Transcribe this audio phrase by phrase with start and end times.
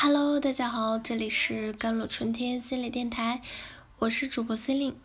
[0.00, 3.42] Hello，大家好，这里是甘露春天心理电台，
[3.98, 4.96] 我是主播 c e l i n e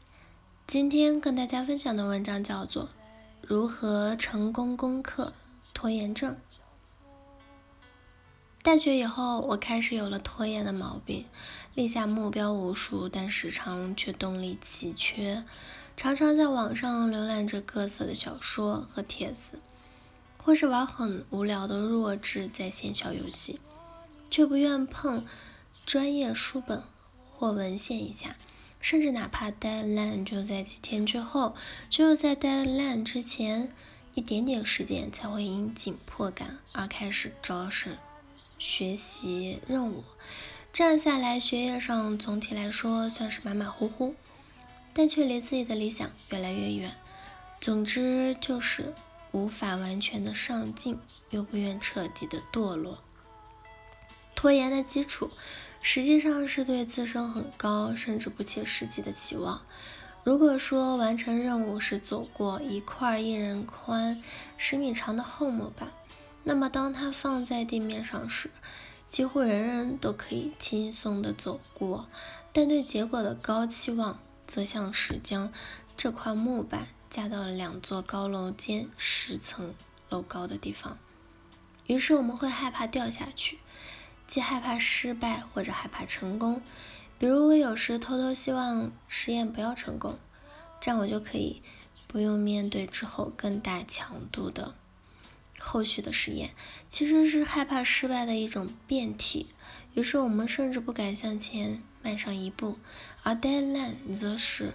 [0.68, 2.84] 今天跟大家分享的文章叫做
[3.42, 5.34] 《如何成功攻克
[5.74, 6.38] 拖延症》。
[8.62, 11.26] 大学以后，我开始有了拖延的毛病，
[11.74, 15.44] 立下目标无数，但时常却动力奇缺，
[15.98, 19.58] 常常在网上浏览着各色的小说和帖子，
[20.38, 23.60] 或是玩很无聊的弱智在线小游戏。
[24.34, 25.28] 却不愿碰
[25.86, 26.82] 专业书本
[27.32, 28.36] 或文献一下，
[28.82, 31.54] 甚至哪怕 deadline 就在几天之后，
[31.88, 33.72] 只有在 deadline 之前
[34.16, 37.96] 一点点时间，才会因紧迫感而开始招生
[38.58, 40.04] 学习任务。
[40.72, 44.16] 这样下来，学业上总体来说算是马马虎虎，
[44.96, 46.96] 但却离自己的理想越来越远。
[47.60, 48.96] 总之就是
[49.32, 50.98] 无法完全的上进，
[51.30, 52.98] 又不愿彻底的堕落。
[54.44, 55.30] 拖延的基础，
[55.82, 59.62] 实际上是对自身很高甚至不切实际的期望。
[60.26, 64.22] 如果说完成任务是走过一块一人宽、
[64.58, 65.94] 十米长的厚木板，
[66.44, 68.52] 那么当它放在地面上时，
[69.08, 72.10] 几乎人人都可以轻松地走过。
[72.52, 75.54] 但对结果的高期望，则像是将
[75.96, 79.74] 这块木板架到了两座高楼间十层
[80.10, 80.98] 楼高的地方，
[81.88, 83.60] 于是我们会害怕掉下去。
[84.26, 86.62] 既害怕失败或者害怕成功，
[87.20, 90.18] 比如我有时偷偷希望实验不要成功，
[90.80, 91.62] 这样我就可以
[92.08, 94.74] 不用面对之后更大强度的
[95.60, 96.56] 后续的实验。
[96.88, 99.48] 其实是害怕失败的一种变体，
[99.94, 102.80] 于是我们甚至不敢向前迈上一步。
[103.24, 104.74] 而 deadline 则是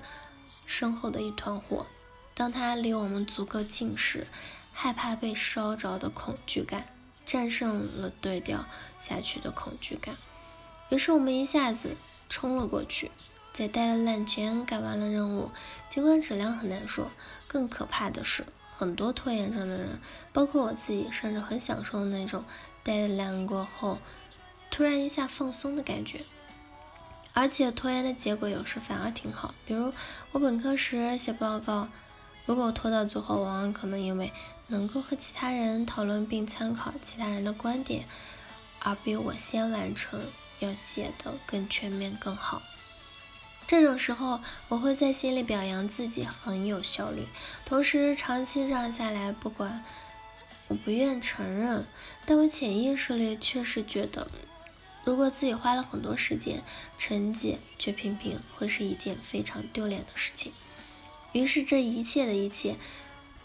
[0.66, 1.86] 身后的一团火，
[2.34, 4.26] 当它离我们足够近时，
[4.72, 6.86] 害怕被烧着的恐惧感。
[7.28, 8.64] 战胜了对掉
[8.98, 10.16] 下去的恐惧感，
[10.88, 11.94] 于是我们一下子
[12.30, 13.10] 冲了过去，
[13.52, 15.50] 在 deadline 前赶完了任务。
[15.90, 17.10] 尽管质量很难说，
[17.46, 18.46] 更可怕的是，
[18.78, 20.00] 很多拖延症的人，
[20.32, 22.42] 包括我自己，甚至很享受那种
[22.82, 23.98] deadline 过后
[24.70, 26.22] 突然一下放松的感觉。
[27.34, 29.92] 而且拖延的结果有时反而挺好，比如
[30.32, 31.88] 我本科时写报告。
[32.48, 34.32] 如果拖到最后，往往可能因为
[34.68, 38.06] 能够和其他人讨论并参考其他人的观点，
[38.78, 40.18] 而比我先完成
[40.60, 42.62] 要写的更全面更好。
[43.66, 47.26] 这种时候，我会在心里表扬自己很有效率。
[47.66, 49.84] 同时，长期这样下来，不管
[50.68, 51.84] 我不愿承认，
[52.24, 54.30] 但我潜意识里确实觉得，
[55.04, 56.62] 如果自己花了很多时间，
[56.96, 60.50] 成绩却平平，会是一件非常丢脸的事情。
[61.38, 62.76] 于是，这一切的一切，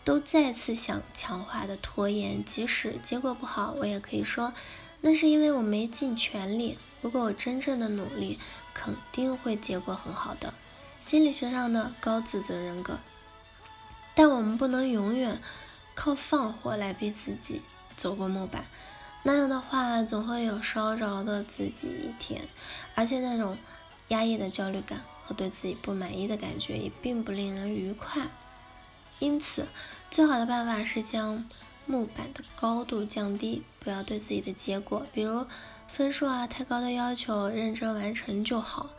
[0.04, 2.44] 都再次想强化的拖延。
[2.44, 4.54] 即使结果不好，我也可以说，
[5.02, 6.78] 那是因为我没尽全力。
[7.02, 8.40] 如果我真正的努力，
[8.74, 10.54] 肯定会结果很好的。
[11.02, 13.00] 心理学上的高自尊人格。
[14.16, 15.42] 但我们不能永远
[15.96, 17.62] 靠放火来逼自己
[17.98, 18.66] 走过木板，
[19.24, 22.48] 那样的话，总会有烧着的自己一天，
[22.96, 23.58] 而且那种
[24.10, 25.02] 压抑的焦虑感。
[25.26, 28.28] 和对自己不满意的感觉也并不令人愉快，
[29.20, 29.68] 因此，
[30.12, 31.48] 最好的办法是将
[31.86, 35.46] 木板的高度降低，不要对自己的结果，比如
[35.88, 38.90] 分数啊太高的要求，认真完成就好。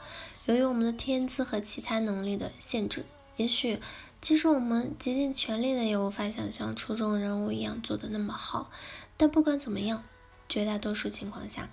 [0.46, 3.80] 由于我们的天资和其他能力的限制，也许
[4.20, 8.70] 即使我们竭尽全力的，也无法想象初中人物一样做的那么好。
[9.16, 10.04] 但不管怎么样，
[10.48, 11.70] 绝大多数情况下，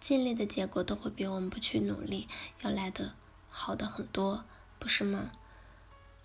[0.00, 2.28] 尽力的结果都会比我们不去努力
[2.62, 3.12] 要来的。
[3.58, 4.44] 好的很多，
[4.78, 5.30] 不是吗？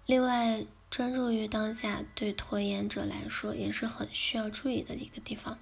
[0.05, 5.57] 另外，专注于当下对拖延者来说也是很需要注意的一个地方。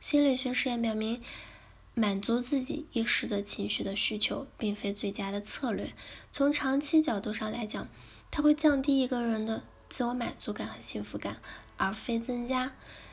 [0.00, 1.22] 心理学实验表明，
[1.94, 5.94] 满足自己一时的情绪的需求，并非最佳的策略。
[6.32, 7.86] 从长期角度上来讲，
[8.32, 11.36] 它会降低一个人的自我满足感和幸福感，
[11.76, 12.72] 而非增加。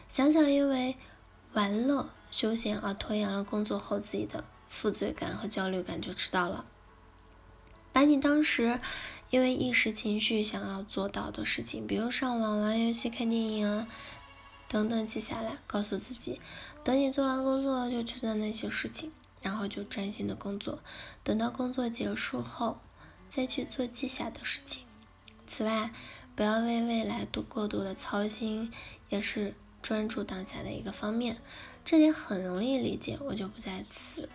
[0.10, 0.98] 想想因为
[1.54, 6.66] 玩乐休闲而拖延了工作后自己的负罪感和焦虑感，就知道了。
[7.96, 8.78] 把你当时
[9.30, 13.88] 因为一时情绪想要做到的事情，比如上网、玩游戏、看电影啊
[14.68, 16.42] 等等记下来，告诉自己，
[16.84, 20.80] 等你做完工作就去做那些事情，然后就专心的工作，
[21.24, 22.80] 等到工作结束后
[23.30, 24.84] 再去做记下的事情。
[25.48, 25.94] 此外，
[26.36, 28.74] 不要为未来度过度的操心，
[29.08, 31.38] 也是专注当下的一个方面。
[31.86, 34.28] 这点很容易理解，我就不在此。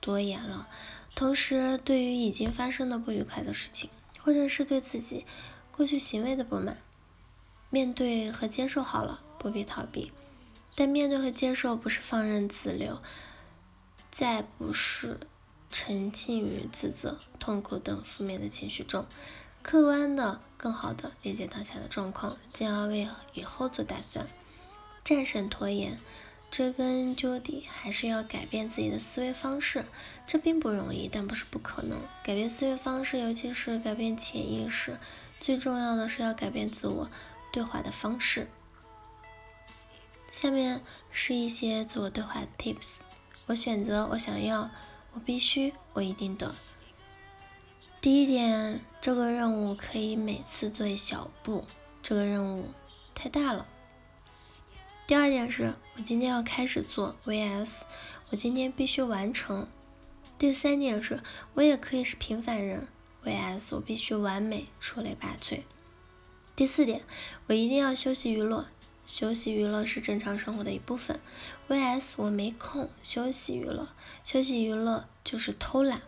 [0.00, 0.68] 多言了。
[1.16, 3.88] 同时，对于已经发生的不愉快的事情，
[4.20, 5.24] 或者是对自己
[5.72, 6.76] 过去行为的不满，
[7.70, 10.12] 面对和接受好了，不必逃避。
[10.74, 13.00] 但面对和接受不是放任自流，
[14.10, 15.18] 再不是
[15.70, 19.06] 沉浸于自责、痛苦等负面的情绪中，
[19.62, 24.26] 客观的、更好的理解当下的状况，进而为以后做打算。
[25.02, 25.98] 战胜拖延，
[26.56, 29.84] 追根究底，还是要改变自己的思维方式。
[30.26, 32.00] 这并不容易，但不是不可能。
[32.24, 34.98] 改变思维方式，尤其是改变潜意识，
[35.38, 37.10] 最重要的是要改变自我
[37.52, 38.48] 对话的方式。
[40.30, 40.80] 下面
[41.10, 43.00] 是一些自我对话 tips。
[43.48, 44.70] 我选择，我想要，
[45.12, 46.54] 我必须，我一定得。
[48.00, 51.66] 第一点，这个任务可以每次做一小步，
[52.00, 52.70] 这个任务
[53.14, 53.66] 太大了。
[55.06, 57.82] 第二点是我今天要开始做 vs
[58.30, 59.68] 我今天必须完成。
[60.36, 61.22] 第三点是
[61.54, 62.88] 我也可以是平凡人
[63.24, 65.60] vs 我必须完美出类拔萃。
[66.56, 67.02] 第四点，
[67.46, 68.66] 我一定要休息娱乐。
[69.06, 71.20] 休息娱乐是正常生活的一部分。
[71.68, 72.16] V.S.
[72.16, 73.90] 我没空休息娱乐，
[74.24, 76.02] 休息娱乐就是偷懒。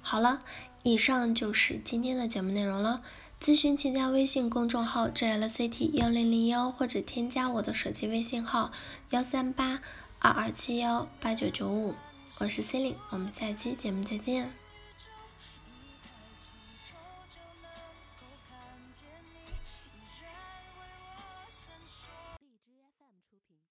[0.00, 0.44] 好了，
[0.84, 3.02] 以上就是今天的节目内容了。
[3.44, 8.72] 咨询请加微信公众号 JLCT 幺零零幺，或者添加我的手机微信号
[9.10, 9.80] 幺三八
[10.18, 11.94] 二二七幺八九九五。
[12.38, 14.63] 我是 c e l i n e 我们下期节目再见。